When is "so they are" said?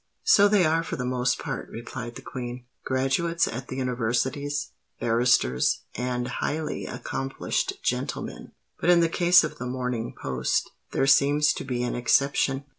0.23-0.81